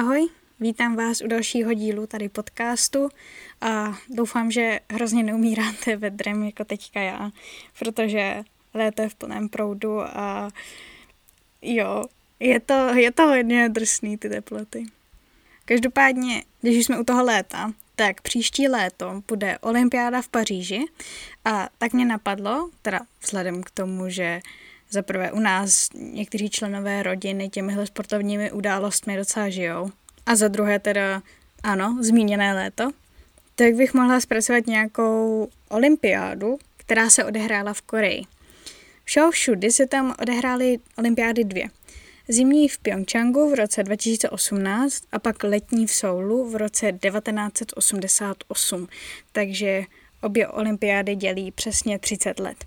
[0.00, 0.28] Ahoj,
[0.60, 3.08] vítám vás u dalšího dílu tady podcastu
[3.60, 7.30] a doufám, že hrozně neumíráte vedrem jako teďka já,
[7.78, 8.42] protože
[8.74, 10.50] léto je v plném proudu a
[11.62, 12.04] jo,
[12.40, 14.86] je to, je to hodně drsný ty teploty.
[15.64, 20.84] Každopádně, když jsme u toho léta, tak příští léto bude olympiáda v Paříži
[21.44, 24.40] a tak mě napadlo, teda vzhledem k tomu, že
[24.90, 29.90] za prvé u nás někteří členové rodiny těmihle sportovními událostmi docela žijou.
[30.26, 31.22] A za druhé teda,
[31.62, 32.90] ano, zmíněné léto.
[33.54, 38.22] Tak bych mohla zpracovat nějakou olympiádu, která se odehrála v Koreji.
[39.04, 41.66] Všeho všudy se tam odehrály olympiády dvě.
[42.28, 48.88] Zimní v Pyeongchangu v roce 2018 a pak letní v Soulu v roce 1988.
[49.32, 49.82] Takže
[50.22, 52.64] obě olympiády dělí přesně 30 let.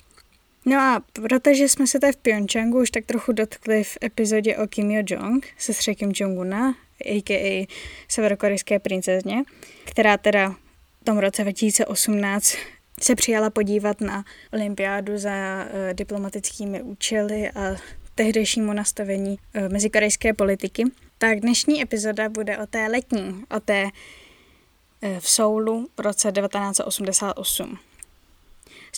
[0.66, 4.68] No a protože jsme se tady v Pyeongchangu už tak trochu dotkli v epizodě o
[4.68, 7.68] Kim Yo-jong, sestře Kim Jong-una, a.k.a.
[8.08, 9.44] severokorejské princezně,
[9.86, 10.56] která teda
[11.02, 12.56] v tom roce 2018
[13.02, 17.76] se přijala podívat na olympiádu za uh, diplomatickými účely a
[18.16, 20.84] tehdejšímu nastavení uh, mezikorejské politiky,
[21.18, 27.78] tak dnešní epizoda bude o té letní, o té uh, v Soulu v roce 1988.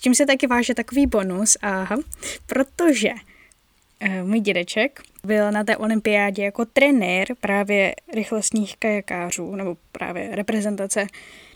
[0.05, 1.97] Tím se taky váže takový bonus, aha,
[2.45, 10.35] protože uh, můj dědeček byl na té olympiádě jako trenér právě rychlostních kajakářů, nebo právě
[10.35, 11.07] reprezentace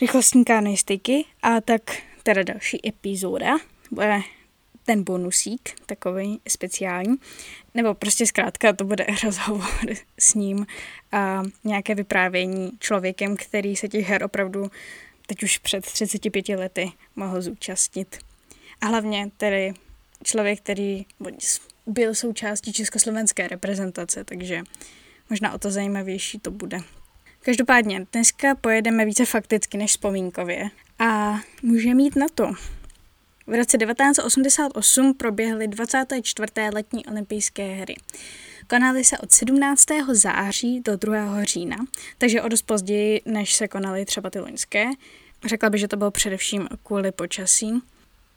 [0.02, 1.82] rychlostní kanoistiky a tak
[2.24, 3.58] teda další epizoda
[3.92, 4.20] bude
[4.86, 7.16] ten bonusík, takový speciální,
[7.74, 10.66] nebo prostě zkrátka to bude rozhovor s ním
[11.12, 14.72] a nějaké vyprávění člověkem, který se těch her opravdu
[15.28, 18.29] teď už před 35 lety mohl zúčastnit.
[18.82, 19.74] A hlavně tedy
[20.24, 21.06] člověk, který
[21.86, 24.62] byl součástí československé reprezentace, takže
[25.30, 26.80] možná o to zajímavější to bude.
[27.42, 30.70] Každopádně, dneska pojedeme více fakticky než vzpomínkově
[31.00, 32.52] a můžeme mít na to.
[33.48, 36.52] V roce 1988 proběhly 24.
[36.74, 37.96] letní olympijské hry.
[38.68, 39.86] Konaly se od 17.
[40.12, 41.44] září do 2.
[41.44, 41.78] října,
[42.18, 44.86] takže o dost později, než se konaly třeba ty loňské.
[45.46, 47.82] Řekla bych, že to bylo především kvůli počasí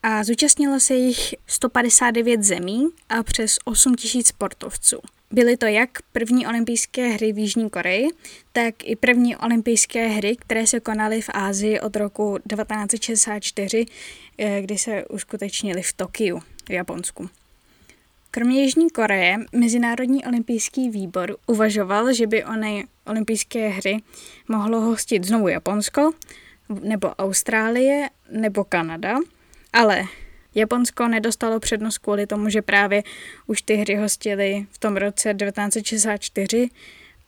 [0.02, 4.98] a zúčastnilo se jich 159 zemí a přes 8 tisíc sportovců.
[5.30, 8.08] Byly to jak první olympijské hry v Jižní Koreji,
[8.52, 13.86] tak i první olympijské hry, které se konaly v Ázii od roku 1964,
[14.38, 17.30] eh, kdy se uskutečnily v Tokiu, v Japonsku.
[18.30, 24.02] Kromě Jižní Koreje, Mezinárodní olympijský výbor uvažoval, že by ony olympijské hry
[24.48, 26.12] mohlo hostit znovu Japonsko,
[26.82, 29.18] nebo Austrálie, nebo Kanada–
[29.72, 30.04] ale
[30.54, 33.02] Japonsko nedostalo přednost kvůli tomu, že právě
[33.46, 36.68] už ty hry hostily v tom roce 1964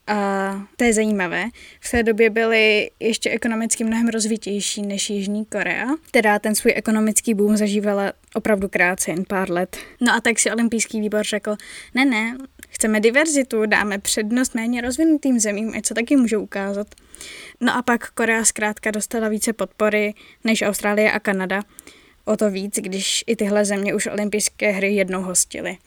[0.07, 1.45] a to je zajímavé.
[1.79, 5.87] V té době byly ještě ekonomicky mnohem rozvitější než Jižní Korea.
[6.11, 9.77] Teda ten svůj ekonomický boom zažívala opravdu krátce, jen pár let.
[10.01, 11.55] No a tak si olympijský výbor řekl,
[11.93, 12.37] ne, ne,
[12.69, 16.87] chceme diverzitu, dáme přednost méně rozvinutým zemím, ať se taky můžou ukázat.
[17.61, 20.13] No a pak Korea zkrátka dostala více podpory
[20.43, 21.61] než Austrálie a Kanada
[22.25, 25.77] o to víc, když i tyhle země už olympijské hry jednou hostily.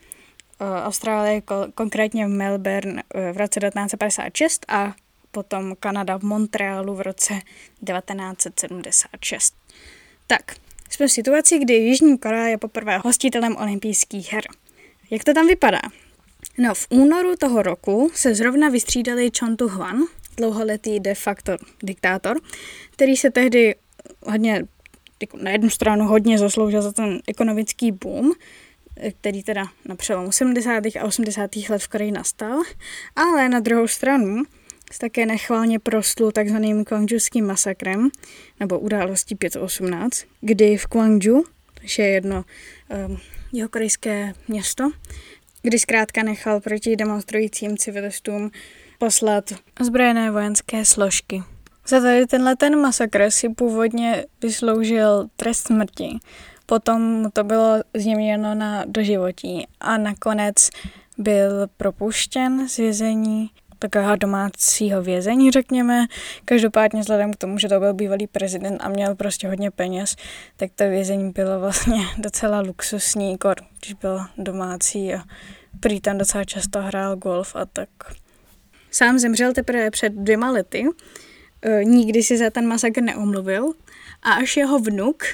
[0.84, 1.42] Austrálie
[1.74, 4.94] konkrétně v Melbourne e, v roce 1956 a
[5.30, 9.54] potom Kanada v Montrealu v roce 1976.
[10.26, 10.54] Tak,
[10.90, 14.44] jsme v situaci, kdy Jižní Korea je poprvé hostitelem olympijských her.
[15.10, 15.80] Jak to tam vypadá?
[16.58, 20.04] No, v únoru toho roku se zrovna vystřídali Chon Tu-hwan,
[20.36, 22.40] dlouholetý de facto diktátor,
[22.90, 23.74] který se tehdy
[24.26, 24.64] hodně
[25.42, 28.32] na jednu stranu hodně zasloužil za ten ekonomický boom,
[29.20, 30.86] který teda na přelomu 70.
[31.00, 31.50] a 80.
[31.68, 32.62] let v Koreji nastal,
[33.16, 34.42] ale na druhou stranu
[34.92, 38.08] se také nechválně prostlul takzvaným Kwangjuským masakrem,
[38.60, 41.44] nebo událostí 518, kdy v Kwangju,
[41.80, 42.44] což je jedno
[43.06, 43.18] um,
[43.52, 44.90] jeho korejské město,
[45.62, 48.50] kdy zkrátka nechal proti demonstrujícím civilistům
[48.98, 51.42] poslat ozbrojené vojenské složky.
[51.88, 56.18] Za tady tenhle ten masakr si původně vysloužil trest smrti.
[56.66, 60.70] Potom to bylo změněno na doživotí a nakonec
[61.18, 66.06] byl propuštěn z vězení takového domácího vězení, řekněme.
[66.44, 70.16] Každopádně vzhledem k tomu, že to byl bývalý prezident a měl prostě hodně peněz,
[70.56, 75.22] tak to vězení bylo vlastně docela luxusní, kor, když byl domácí a
[75.80, 77.88] prý tam docela často hrál golf a tak.
[78.90, 80.84] Sám zemřel teprve před dvěma lety,
[81.82, 83.72] nikdy si za ten masakr neomluvil
[84.22, 85.24] a až jeho vnuk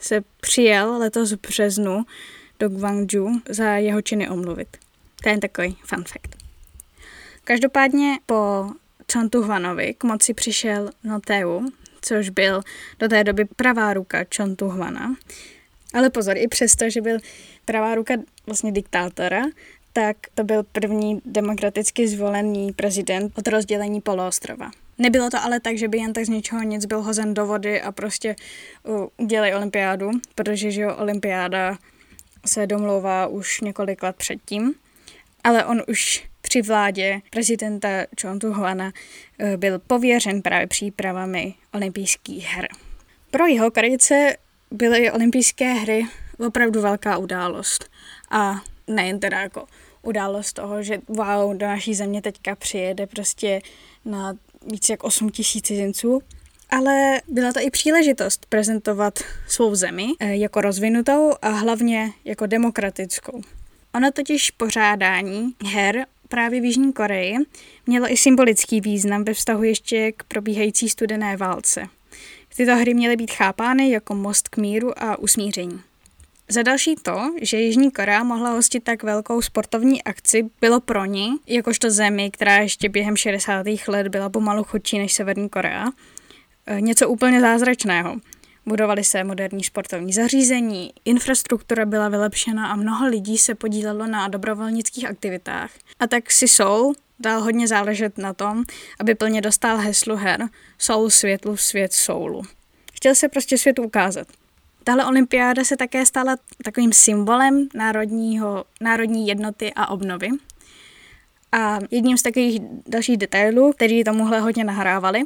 [0.00, 2.04] se přijel letos v březnu
[2.58, 4.76] do Gwangju za jeho činy omluvit.
[5.22, 6.36] To je takový fun fact.
[7.44, 8.70] Každopádně po
[9.12, 11.68] Chontuhvanovi k moci přišel Noteu,
[12.02, 12.62] což byl
[12.98, 15.16] do té doby pravá ruka Chontuhvana.
[15.94, 17.18] Ale pozor, i přesto, že byl
[17.64, 18.14] pravá ruka
[18.46, 19.42] vlastně diktátora,
[19.92, 24.70] tak to byl první demokraticky zvolený prezident od rozdělení poloostrova.
[24.98, 27.82] Nebylo to ale tak, že by jen tak z ničeho nic byl hozen do vody
[27.82, 28.36] a prostě
[28.82, 31.78] uh, udělej olympiádu, protože že jo, olympiáda
[32.46, 34.74] se domlouvá už několik let předtím,
[35.44, 37.88] ale on už při vládě prezidenta
[38.22, 42.68] Chontu Huana uh, byl pověřen právě přípravami olympijských her.
[43.30, 44.36] Pro jeho Korejce
[44.70, 46.06] byly olympijské hry
[46.46, 47.90] opravdu velká událost.
[48.30, 49.66] A nejen teda jako
[50.02, 53.60] událost toho, že wow, do naší země teďka přijede prostě
[54.04, 54.34] na
[54.66, 56.22] více jak 8 tisíc cizinců,
[56.70, 59.18] ale byla to i příležitost prezentovat
[59.48, 63.42] svou zemi eh, jako rozvinutou a hlavně jako demokratickou.
[63.94, 67.36] Ono totiž pořádání her právě v Jižní Koreji
[67.86, 71.86] mělo i symbolický význam ve vztahu ještě k probíhající studené válce.
[72.56, 75.80] Tyto hry měly být chápány jako most k míru a usmíření.
[76.48, 81.36] Za další to, že Jižní Korea mohla hostit tak velkou sportovní akci, bylo pro ní,
[81.46, 83.66] jakožto zemi, která ještě během 60.
[83.88, 85.86] let byla pomalu chudší než Severní Korea,
[86.66, 88.16] eh, něco úplně zázračného.
[88.66, 95.06] Budovaly se moderní sportovní zařízení, infrastruktura byla vylepšena a mnoho lidí se podílelo na dobrovolnických
[95.06, 95.70] aktivitách.
[96.00, 98.64] A tak si Seoul dal hodně záležet na tom,
[99.00, 100.48] aby plně dostal heslu her
[100.78, 102.42] Soul světlu, svět soulu.
[102.94, 104.28] Chtěl se prostě světu ukázat.
[104.86, 110.28] Tahle olympiáda se také stala takovým symbolem národního, národní jednoty a obnovy.
[111.52, 115.22] A jedním z takových dalších detailů, který tomuhle hodně nahrávali,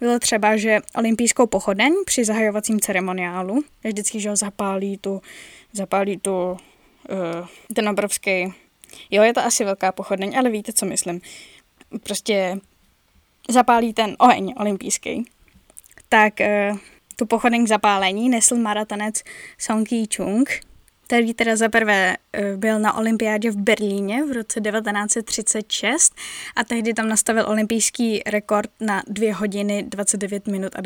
[0.00, 5.22] bylo třeba, že olympijskou pochodeň při zahajovacím ceremoniálu, vždycky, že ho zapálí tu,
[5.72, 6.56] zapálí tu, uh,
[7.74, 8.54] ten obrovský,
[9.10, 11.20] jo, je to asi velká pochodeň, ale víte, co myslím.
[12.02, 12.58] Prostě
[13.48, 15.24] zapálí ten oheň olympijský.
[16.08, 16.78] Tak uh,
[17.18, 19.22] tu pochodeň k zapálení nesl maratonec
[19.58, 20.50] Song Ki-chung,
[21.06, 26.14] který teda zaprvé e, byl na olympiádě v Berlíně v roce 1936
[26.56, 30.80] a tehdy tam nastavil olympijský rekord na 2 hodiny 29 minut a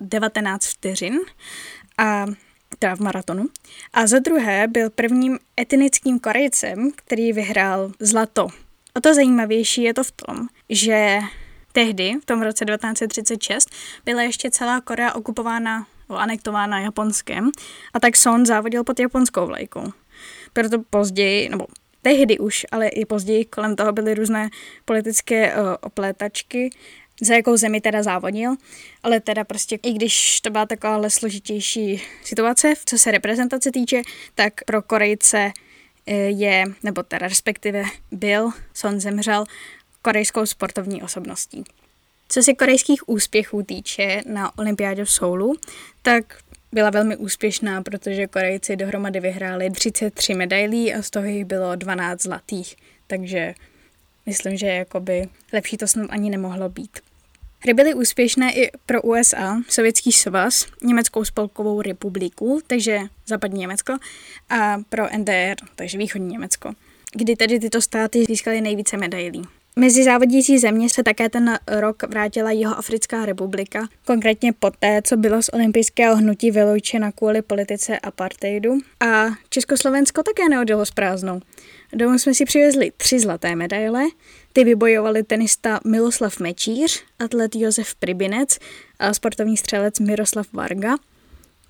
[0.00, 1.20] 19 vteřin
[1.98, 2.26] a
[2.78, 3.46] teda v maratonu.
[3.92, 8.48] A za druhé byl prvním etnickým Korejcem, který vyhrál zlato.
[8.94, 11.18] O to zajímavější je to v tom, že
[11.76, 13.70] Tehdy, v tom roce 1936,
[14.04, 17.50] byla ještě celá Korea okupována anektována Japonskem
[17.94, 19.92] a tak Son závodil pod japonskou vlajkou.
[20.52, 21.66] Proto později, nebo
[22.02, 24.50] tehdy už, ale i později kolem toho byly různé
[24.84, 26.70] politické uh, oplétačky,
[27.20, 28.54] za jakou zemi teda závodil,
[29.02, 34.02] ale teda prostě, i když to byla taková složitější situace, co se reprezentace týče,
[34.34, 35.52] tak pro Korejce
[36.06, 39.44] eh, je, nebo teda respektive byl, Son zemřel
[40.04, 41.64] korejskou sportovní osobností.
[42.28, 45.54] Co se korejských úspěchů týče na olympiádě v Soulu,
[46.02, 46.38] tak
[46.72, 52.22] byla velmi úspěšná, protože Korejci dohromady vyhráli 33 medailí a z toho jich bylo 12
[52.22, 52.76] zlatých.
[53.06, 53.54] Takže
[54.26, 56.98] myslím, že jakoby lepší to snad ani nemohlo být.
[57.60, 63.96] Hry byly úspěšné i pro USA, Sovětský svaz, Německou spolkovou republiku, takže západní Německo,
[64.50, 66.72] a pro NDR, takže východní Německo,
[67.14, 69.42] kdy tedy tyto státy získaly nejvíce medailí.
[69.78, 75.48] Mezi závodící země se také ten rok vrátila Jihoafrická republika, konkrétně poté, co bylo z
[75.52, 78.78] olympijského hnutí vyloučena kvůli politice apartheidu.
[79.00, 81.40] A Československo také neodjelo s prázdnou.
[81.92, 84.04] Domů jsme si přivezli tři zlaté medaile,
[84.52, 88.58] ty vybojovali tenista Miloslav Mečíř, atlet Josef Pribinec
[88.98, 90.96] a sportovní střelec Miroslav Varga.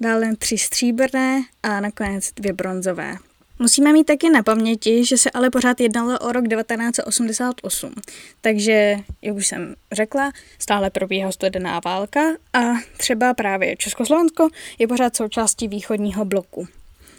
[0.00, 3.16] Dále tři stříbrné a nakonec dvě bronzové.
[3.64, 7.94] Musíme mít taky na paměti, že se ale pořád jednalo o rok 1988,
[8.40, 12.20] takže, jak už jsem řekla, stále probíhá studená válka
[12.52, 12.60] a
[12.96, 16.68] třeba právě Československo je pořád součástí východního bloku.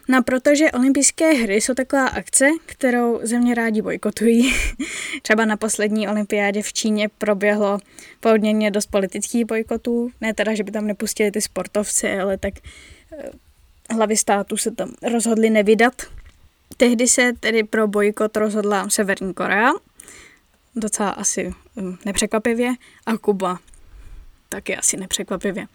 [0.08, 4.54] No protože olympijské hry jsou taková akce, kterou země rádi bojkotují.
[5.22, 7.78] Třeba na poslední olympiádě v Číně proběhlo
[8.20, 10.12] poměrně dost politických bojkotů.
[10.22, 12.54] Ne teda, že by tam nepustili ty sportovci, ale tak
[13.20, 13.30] eh,
[13.94, 15.94] hlavy států se tam rozhodli nevydat
[16.78, 19.72] Tehdy se tedy pro bojkot rozhodla Severní Korea,
[20.76, 22.74] docela asi um, nepřekvapivě,
[23.06, 23.60] a Kuba,
[24.50, 25.68] taky asi nepřekvapivě.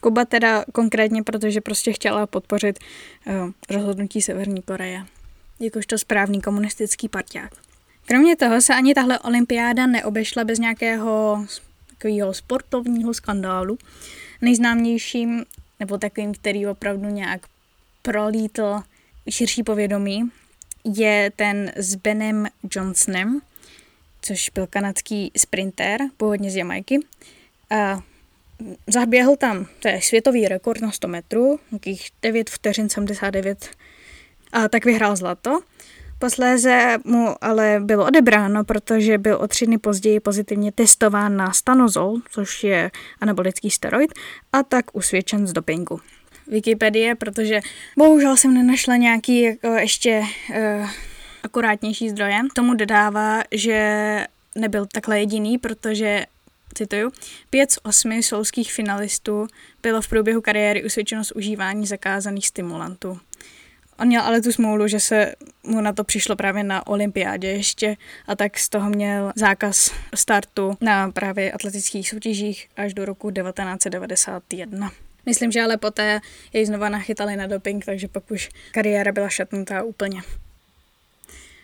[0.00, 2.78] Kuba teda konkrétně, protože prostě chtěla podpořit
[3.26, 5.06] uh, rozhodnutí Severní Koreje,
[5.60, 7.52] jakožto správný komunistický parťák.
[8.06, 11.46] Kromě toho se ani tahle olympiáda neobešla bez nějakého
[11.86, 13.78] takového sportovního skandálu.
[14.40, 15.44] Nejznámějším,
[15.80, 17.46] nebo takovým, který opravdu nějak
[18.02, 18.82] prolítl
[19.30, 20.30] širší povědomí,
[20.84, 23.40] je ten s Benem Johnsonem,
[24.22, 27.00] což byl kanadský sprinter, původně z Jamajky.
[27.70, 28.02] A
[28.86, 33.70] zaběhl tam, to je světový rekord na 100 metrů, nějakých 9 vteřin 79
[34.52, 35.60] a tak vyhrál zlato.
[36.18, 42.16] Posléze mu ale bylo odebráno, protože byl o tři dny později pozitivně testován na stanozol,
[42.30, 42.90] což je
[43.20, 44.12] anabolický steroid,
[44.52, 46.00] a tak usvědčen z dopingu.
[46.46, 47.60] Wikipedie, protože
[47.98, 50.90] bohužel jsem nenašla nějaký jako ještě uh,
[51.42, 52.38] akurátnější zdroje.
[52.54, 56.26] Tomu dodává, že nebyl takhle jediný, protože
[56.74, 57.12] cituju,
[57.50, 59.46] pět z osmi solských finalistů
[59.82, 63.20] bylo v průběhu kariéry usvědčeno z užívání zakázaných stimulantů.
[63.98, 67.96] On měl ale tu smůlu, že se mu na to přišlo právě na olympiádě ještě
[68.26, 74.90] a tak z toho měl zákaz startu na právě atletických soutěžích až do roku 1991.
[75.26, 76.20] Myslím, že ale poté
[76.52, 80.22] jej znova nachytali na doping, takže pak už kariéra byla šatnutá úplně.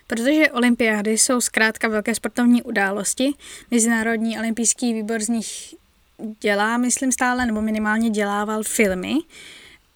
[0.06, 3.32] Protože olympiády jsou zkrátka velké sportovní události,
[3.70, 5.74] Mezinárodní olympijský výbor z nich
[6.40, 9.14] dělá, myslím stále, nebo minimálně dělával filmy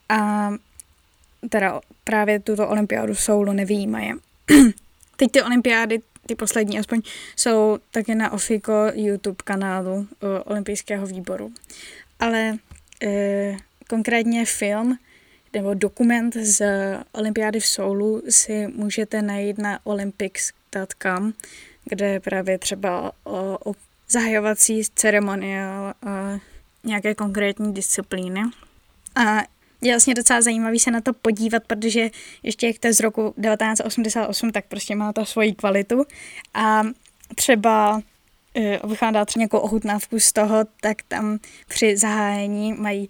[0.09, 0.51] a
[1.49, 4.13] teda právě tuto olympiádu Soulu nevýjímaje.
[5.17, 7.03] Teď ty olympiády, ty poslední aspoň,
[7.37, 10.07] jsou taky na Ofiko YouTube kanálu uh,
[10.45, 11.53] olympijského výboru.
[12.21, 12.59] Ale
[13.05, 13.57] uh,
[13.89, 14.99] konkrétně film
[15.55, 16.67] nebo dokument z
[17.13, 21.33] olympiády v Soulu si můžete najít na olympics.com,
[21.85, 23.75] kde právě třeba o, o
[24.09, 25.93] zahajovací ceremonie a
[26.85, 28.41] nějaké konkrétní disciplíny.
[29.15, 29.43] A
[29.83, 32.11] je vlastně docela zajímavý se na to podívat, protože
[32.43, 36.05] ještě jak to je z roku 1988, tak prostě má to svoji kvalitu.
[36.55, 36.83] A
[37.35, 38.03] třeba
[38.55, 38.81] eh,
[39.13, 43.09] dala třeba nějakou ochutnávku z toho, tak tam při zahájení mají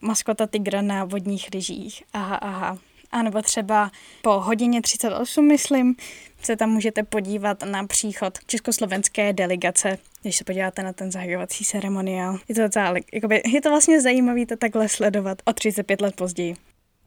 [0.00, 2.02] maskota tygra na vodních lyžích.
[2.12, 2.78] Aha, aha.
[3.10, 3.90] A nebo třeba
[4.22, 5.96] po hodině 38, myslím,
[6.42, 12.38] se tam můžete podívat na příchod československé delegace, když se podíváte na ten zahajovací ceremoniál.
[12.48, 16.56] Je to docela, jakoby, je to vlastně zajímavé to takhle sledovat o 35 let později.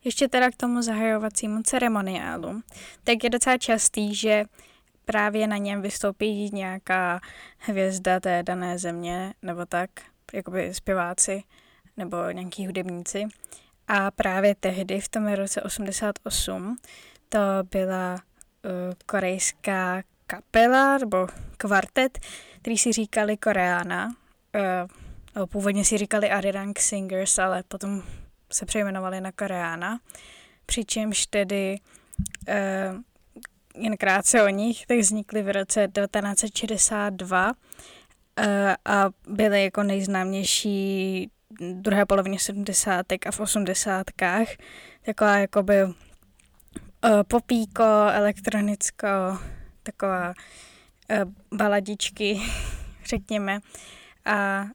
[0.04, 2.62] Ještě teda k tomu zahajovacímu ceremoniálu.
[3.04, 4.46] Tak je docela častý, že
[5.06, 7.20] právě na něm vystoupí nějaká
[7.58, 9.90] hvězda té dané země, nebo tak,
[10.34, 11.44] jakoby zpěváci
[11.98, 13.26] nebo nějaký hudebníci.
[13.88, 16.76] A právě tehdy, v tom roce 88,
[17.30, 17.40] to
[17.72, 18.20] byla uh,
[19.06, 22.20] korejská kapela nebo kvartet,
[22.62, 24.16] který si říkali Koreana.
[25.36, 28.04] Uh, původně si říkali Arirang Singers, ale potom
[28.52, 30.00] se přejmenovali na Koreana.
[30.66, 31.80] Přičemž tedy
[32.48, 33.02] uh,
[33.78, 37.54] jen krátce o nich, tak vznikly v roce 1962 uh,
[38.86, 41.32] a byly jako nejznámější
[41.74, 43.06] druhé polovině 70.
[43.12, 44.12] a v 80.
[45.06, 45.94] Taková jakoby uh,
[47.28, 49.08] popíko, elektronicko,
[49.84, 52.42] taková uh, baladičky,
[53.06, 53.60] řekněme.
[54.26, 54.66] A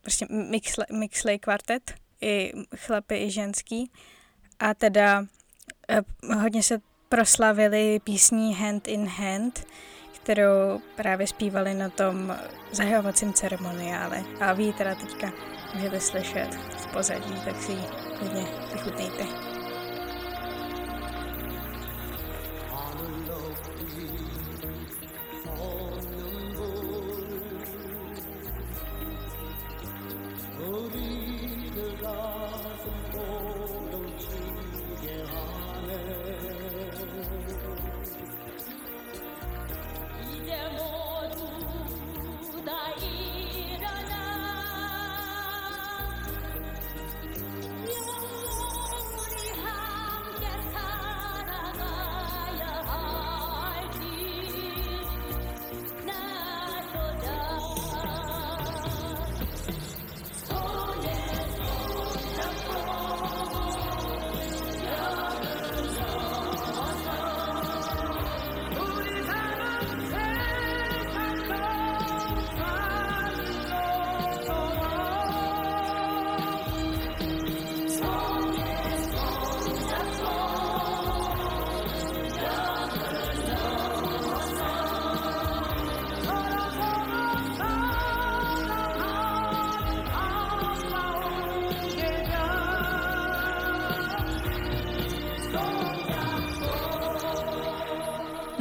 [0.00, 3.90] prostě mixley, mixley kvartet, i chlapy, i ženský.
[4.58, 5.24] A teda
[6.38, 6.78] hodně se
[7.12, 9.66] proslavili písní Hand in Hand,
[10.12, 12.36] kterou právě zpívali na tom
[12.70, 14.24] zahajovacím ceremoniále.
[14.40, 15.32] A vy teda teďka
[15.74, 17.84] můžete slyšet v pozadí, tak si ji
[18.20, 19.51] hodně vychutnejte.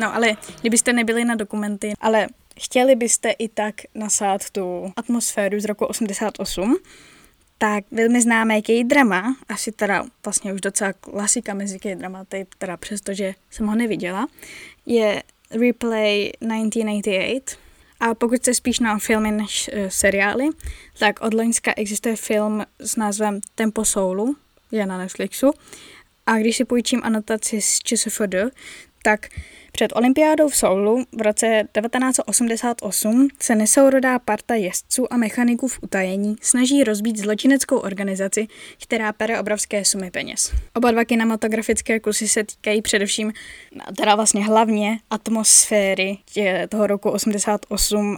[0.01, 2.27] No ale kdybyste nebyli na dokumenty, ale
[2.59, 6.77] chtěli byste i tak nasát tu atmosféru z roku 88,
[7.57, 13.67] tak velmi známé K-drama, asi teda vlastně už docela klasika mezi K-dramaty, teda přestože jsem
[13.67, 14.27] ho neviděla,
[14.85, 17.57] je Replay 1988
[17.99, 20.49] A pokud se spíš na filmy než uh, seriály,
[20.99, 24.35] tak od Loňska existuje film s názvem Tempo Soulu,
[24.71, 25.51] je na Netflixu.
[26.25, 28.35] A když si půjčím anotaci z ČSFD,
[29.03, 29.29] tak
[29.71, 36.35] před olympiádou v Soulu v roce 1988 se nesourodá parta jezdců a mechaniků v utajení
[36.41, 38.47] snaží rozbít zločineckou organizaci,
[38.83, 40.51] která pere obrovské sumy peněz.
[40.73, 43.33] Oba dva kinematografické kusy se týkají především,
[43.97, 46.17] teda vlastně hlavně atmosféry
[46.69, 48.17] toho roku 88,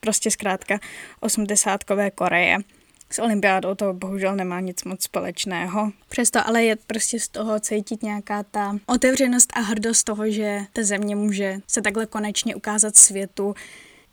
[0.00, 0.78] prostě zkrátka
[1.20, 1.80] 80
[2.14, 2.58] Koreje
[3.12, 5.92] s olympiádou to bohužel nemá nic moc společného.
[6.08, 10.82] Přesto ale je prostě z toho cítit nějaká ta otevřenost a hrdost toho, že ta
[10.82, 13.54] země může se takhle konečně ukázat světu,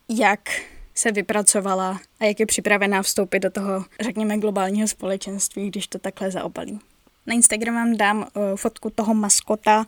[0.10, 0.50] jak
[0.96, 6.32] se vypracovala a jak je připravená vstoupit do toho, řekněme, globálního společenství, když to takhle
[6.32, 6.80] zaobalí.
[7.26, 8.26] Na Instagram vám dám uh,
[8.56, 9.86] fotku toho maskota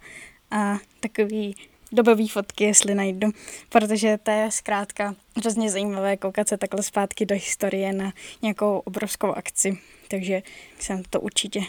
[0.51, 1.55] a takový
[1.91, 3.31] dobové fotky, jestli najdu,
[3.69, 9.27] protože to je zkrátka hrozně zajímavé koukat se takhle zpátky do historie na nějakou obrovskou
[9.27, 9.77] akci,
[10.07, 10.41] takže
[10.79, 11.61] se to určitě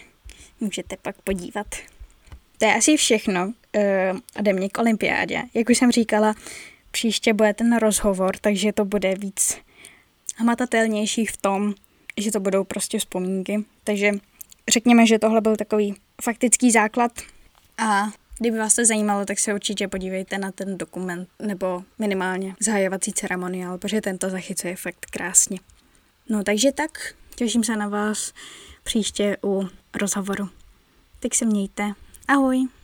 [0.61, 1.67] můžete pak podívat.
[2.59, 3.53] To je asi všechno uh,
[4.39, 5.43] ode mě k olympiádě.
[5.55, 6.35] Jak už jsem říkala,
[6.91, 9.59] příště bude ten rozhovor, takže to bude víc
[10.37, 11.75] hmatatelnější v tom,
[12.17, 13.65] že to budou prostě vzpomínky.
[13.85, 14.13] Takže
[14.69, 17.13] řekněme, že tohle byl takový faktický základ
[17.79, 23.13] a Kdyby vás to zajímalo, tak se určitě podívejte na ten dokument nebo minimálně zahajovací
[23.13, 25.59] ceremoniál, protože tento zachycuje fakt krásně.
[26.29, 28.33] No takže tak, těším se na vás
[28.83, 30.49] příště u rozhovoru.
[31.21, 31.93] Tak se mějte.
[32.29, 32.80] Ahoj!